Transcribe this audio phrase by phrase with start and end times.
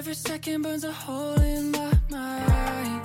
[0.00, 3.02] Every second burns a hole in my mind.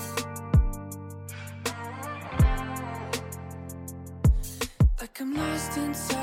[4.99, 6.17] Like I'm lost inside.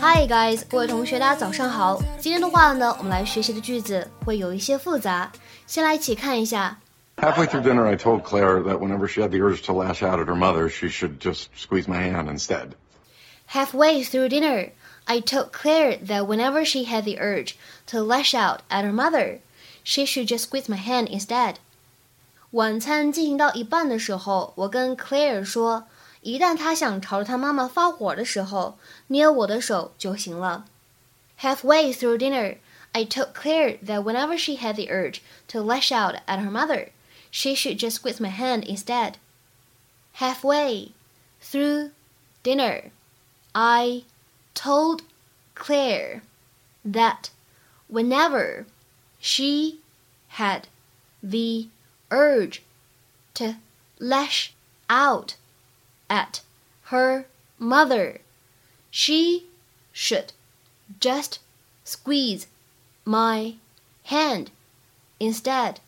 [0.00, 2.02] Hi guys，各位同学，大家早上好。
[2.18, 5.30] 今天的话呢，我们来学习的句子会有一些复杂，
[5.66, 6.78] 先来一起看一下。
[7.16, 10.18] Halfway through dinner, I told Claire that whenever she had the urge to lash out
[10.18, 12.70] at her mother, she should just squeeze my hand instead.
[13.46, 14.72] Halfway through dinner,
[15.08, 17.56] I told Claire that whenever she had the urge
[17.86, 19.40] to lash out at her mother,
[19.82, 21.56] she should just squeeze my hand instead.
[22.52, 25.86] 晚餐进行到一半的时候，我跟 Claire 说，
[26.22, 28.78] 一旦她想朝着她妈妈发火的时候，
[29.08, 30.64] 捏我的手就行了。
[31.40, 32.58] Halfway through dinner,
[32.92, 36.90] I told Claire that whenever she had the urge to lash out at her mother,
[37.32, 39.14] she should just squeeze my hand instead.
[40.18, 40.92] Halfway
[41.42, 41.90] through
[42.44, 42.92] dinner,
[43.52, 44.04] I
[44.59, 45.03] told
[45.55, 46.21] Claire
[46.83, 47.29] that
[47.87, 48.65] whenever
[49.17, 49.79] she
[50.27, 50.67] had
[51.23, 51.69] the
[52.11, 52.61] urge
[53.33, 53.55] to
[53.99, 54.53] lash
[54.89, 55.37] out
[56.09, 56.41] at
[56.91, 57.25] her
[57.57, 58.19] mother,
[58.91, 59.45] she
[59.93, 60.33] should
[60.99, 61.39] just
[61.85, 62.47] squeeze
[63.05, 63.55] my
[64.03, 64.51] hand
[65.21, 65.79] instead.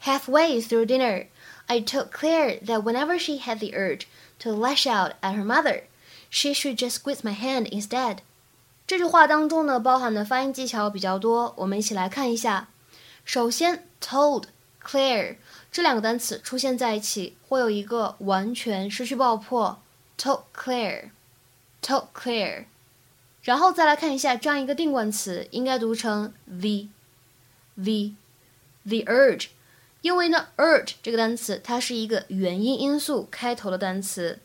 [0.00, 1.28] Halfway through dinner,
[1.70, 4.06] I told Claire that whenever she had the urge
[4.40, 5.84] to lash out at her mother,
[6.32, 8.18] she should just squeeze my hand instead.
[8.86, 12.68] 这句话当中呢，包含的发音技巧比较多，我们一起来看一下。
[13.24, 14.46] 首先，told
[14.82, 15.36] clear
[15.70, 19.80] 这两个单词出现在一起，会有一个完全失去爆破。
[20.18, 22.64] told clear，told clear
[23.42, 28.14] 然后再来看一下这样一个定冠词，应该读成 the，the，the
[29.04, 29.48] urge。
[30.00, 34.40] 因为呢，urge 这个单词它是一个元音因素开头的单词，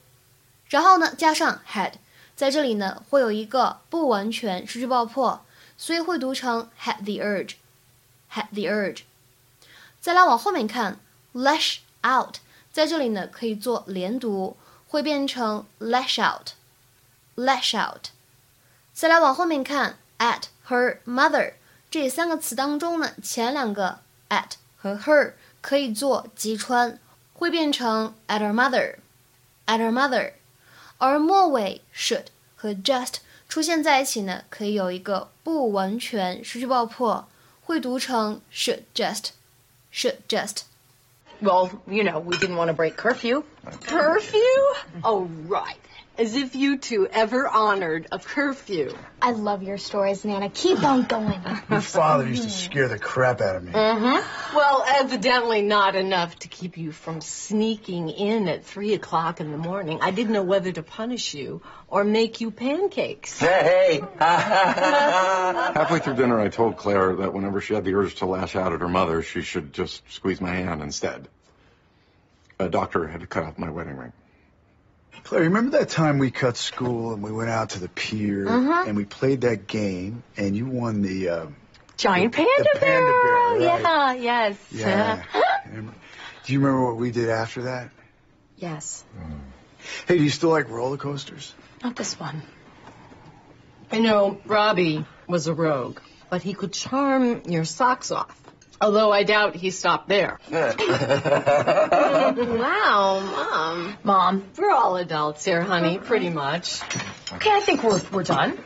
[0.70, 1.94] 然后呢加上 had，
[2.36, 5.46] 在这里呢会有一个不完全失去爆破，
[5.78, 9.02] 所以会读成 had the urge，had the urge。
[10.00, 11.00] 再来往后面看
[11.33, 12.38] ，lash out，
[12.72, 14.55] 在这里呢可以做连读，
[14.88, 18.08] 会变成 lash out，lash out。
[18.94, 21.54] 再来往后面看，at her mother
[21.89, 23.99] 这三个词当中呢，前两个
[24.30, 26.99] at 和 her 可以做击穿，
[27.34, 30.34] 会变成 at her mother，at her mother，
[30.98, 33.17] 而末尾 should 和 just
[33.48, 37.29] 出现在一起呢，可以有一个不完全失去爆破，
[37.61, 40.63] 会读成 should just，should just。
[41.42, 43.42] Well, you know, we didn't want to break curfew.
[43.85, 44.39] Curfew?
[45.03, 45.77] Oh, right.
[46.17, 48.92] As if you two ever honored a curfew.
[49.22, 50.50] I love your stories, Nana.
[50.50, 51.39] Keep on going.
[51.70, 53.72] Your father used to scare the crap out of me.
[53.72, 54.55] Mm-hmm.
[54.58, 59.60] Well, evidently not enough to keep you from sneaking in at three o'clock in the
[59.60, 60.00] morning.
[60.02, 63.38] I didn't know whether to punish you or make you pancakes.
[63.39, 64.02] Hey!
[64.20, 68.73] Halfway through dinner, I told Claire that whenever she had the urge to lash out
[68.73, 71.28] at her mother, she should just squeeze my hand instead.
[72.60, 74.14] A doctor had to cut off my wedding ring.
[75.23, 78.95] Claire, remember that time we cut school and we went out to the pier and
[78.95, 81.45] we played that game and you won the uh,
[81.98, 83.60] Giant The- panda, the panda bear, right.
[83.60, 84.58] Yeah, yes.
[84.72, 85.23] yeah.
[85.67, 85.94] Remember-
[86.45, 87.89] do you remember what we did after that?
[88.58, 89.04] yes.
[90.08, 91.54] Hey, do you still like roller coasters?
[91.84, 92.42] Not this one.
[93.92, 95.99] I know Robbie was a rogue,
[96.30, 98.38] but he could charm your socks off.
[98.80, 100.39] Although I doubt he stopped there.
[100.52, 100.76] wow,
[103.23, 103.98] Mom.
[104.04, 104.43] Mom.
[104.58, 106.82] We're all adults here, honey, pretty much.
[107.33, 108.60] Okay, I think we're we're done.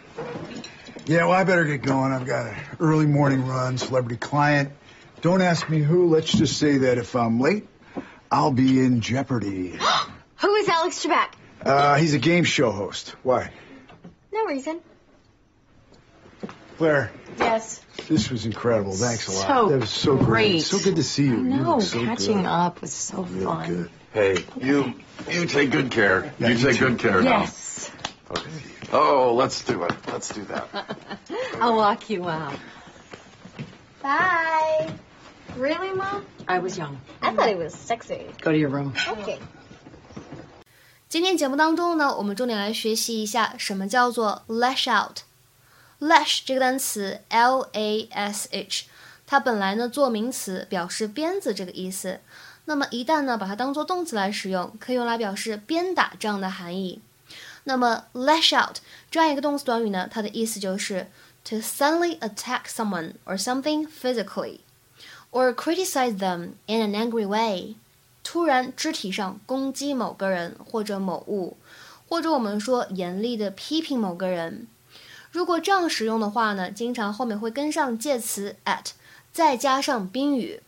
[1.05, 2.11] Yeah, well, I better get going.
[2.11, 4.71] I've got an early morning run, celebrity client.
[5.21, 6.09] Don't ask me who.
[6.09, 7.67] Let's just say that if I'm late,
[8.31, 9.77] I'll be in jeopardy.
[10.41, 11.33] Who is Alex Trebek?
[11.63, 13.16] Uh, he's a game show host.
[13.21, 13.51] Why?
[14.33, 14.81] No reason.
[16.81, 17.81] Claire, Yes.
[18.09, 18.92] this was incredible.
[18.92, 19.47] Thanks a lot.
[19.47, 20.26] So that was so great.
[20.26, 20.62] great.
[20.62, 21.37] So good to see you.
[21.38, 22.47] you No, look so catching good.
[22.47, 23.69] up was so Real fun.
[23.69, 23.91] good.
[24.12, 24.92] Hey, you
[25.28, 26.32] you take good care.
[26.38, 26.88] Yeah, you you take too.
[26.88, 27.91] good care Yes.
[28.28, 28.37] now.
[28.37, 28.50] Okay.
[28.92, 29.92] Oh, let's do it.
[30.12, 30.69] Let's do that.
[31.61, 32.55] I'll walk you out.
[34.02, 34.93] Bye.
[35.56, 36.25] Really, Mom?
[36.46, 37.00] I was young.
[37.23, 38.26] I thought it was sexy.
[38.43, 38.93] Go to your room.
[39.08, 39.38] Okay.
[41.08, 45.20] 今天节目当中呢，我们重点来学习一下什么叫做 lash out。
[46.01, 48.86] Lash 这个单词 L A S H，
[49.27, 52.19] 它本来呢做名词表示鞭子这个意思，
[52.65, 57.01] 那么一旦呢把它当做动词来使用，可以用来表示鞭打这样的含义。
[57.65, 58.77] 那么 lash out
[59.12, 61.06] 这样一个动词短语呢，它的意思就是
[61.44, 64.62] to suddenly attack someone or something physically,
[65.30, 67.75] or criticize them in an angry way。
[68.24, 71.57] 突然肢体上攻击某个人或者某物，
[72.09, 74.65] 或者我们说严厉的批评某个人。
[75.31, 78.88] 如果这样使用的话呢，经常后面会跟上介词 at，
[79.31, 80.62] 再加上宾语，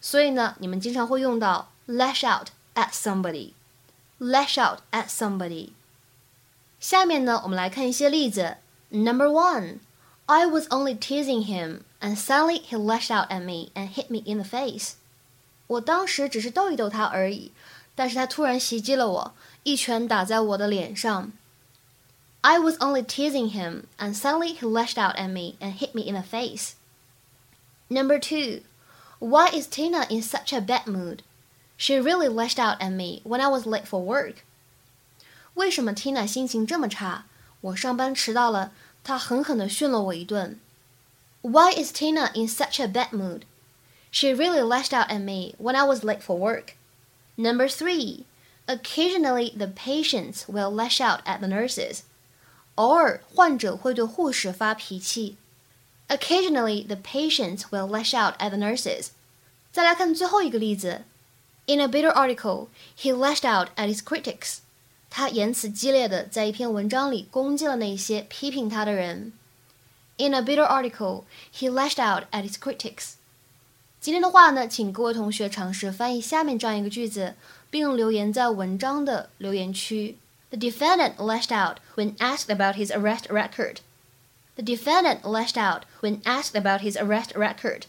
[0.00, 5.70] 所以呢，你们经常会用到 lash out at somebody，lash out at somebody。
[6.78, 8.58] 下面呢，我们来看一些例子。
[8.90, 9.78] Number one,
[10.26, 14.22] I was only teasing him, and suddenly he lashed out at me and hit me
[14.26, 14.92] in the face.
[15.66, 17.52] 我当时只是逗一逗他而已，
[17.94, 21.32] 但是他突然袭击了我，一拳打在我的脸上。
[22.43, 26.15] I was only teasing him, and suddenly he lashed out at me and hit me in
[26.15, 26.75] the face.
[27.89, 28.61] Number two,
[29.19, 31.21] why is Tina in such a bad mood?
[31.75, 34.45] She really lashed out at me when I was late for work.
[35.55, 37.25] 为什么 Tina 心情这么差？
[37.59, 38.71] 我上班迟到了，
[39.03, 40.59] 她狠狠地训了我一顿。
[41.41, 43.41] Why is Tina in such a bad mood?
[44.11, 46.75] She really lashed out at me when I was late for work.
[47.35, 48.23] Number three,
[48.65, 52.03] occasionally the patients will lash out at the nurses.
[52.75, 55.37] 偶尔患者会对护士发脾气。
[56.07, 59.09] Occasionally, the patients will lash out at the nurses.
[59.71, 61.03] 再来看最后一个例子。
[61.67, 64.59] In a bitter article, he lashed out at his critics.
[65.11, 69.33] 他言辞激烈的在一篇文章里攻击了那些批评他的人。
[70.17, 71.23] In a bitter article,
[71.53, 73.13] he lashed out at his critics.
[74.01, 77.35] 今天的话呢，请各位同学尝试翻译下面这样一个句子，
[77.69, 80.17] 并留言在文章的留言区。
[80.54, 83.78] The defendant lashed out when asked about his arrest record.
[84.54, 87.86] The defendant lashed out when asked about his arrest record.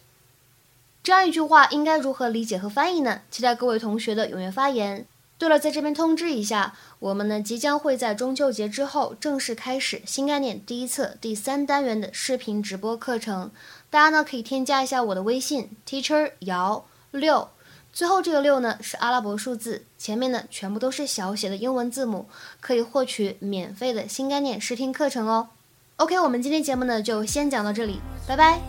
[1.04, 3.22] 这样一句话应该如何理解和翻译呢？
[3.30, 5.06] 期待各位同学的踊跃发言。
[5.38, 13.52] 对了，在这边通知一下，我们呢即将会在中秋节之后正式开始新概念第一册第三单元的视频直播课程。
[13.92, 17.50] 大家呢可以添加一下我的微信 teacher 姚六。
[17.96, 22.28] 最后这个六呢是阿拉伯数字，前面呢全部都是小写的英文字母，
[22.60, 25.48] 可以获取免费的新概念试听课程哦。
[25.96, 28.60] OK，我们今天节目呢就先讲到这里，拜拜。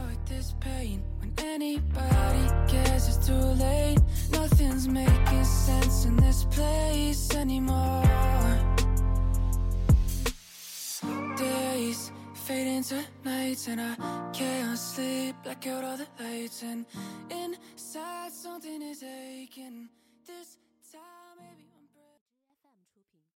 [12.47, 13.97] Fade into nights and I
[14.33, 15.35] can't sleep.
[15.43, 16.87] Black out all the lights and
[17.29, 19.89] inside something is aching.
[20.25, 20.57] This.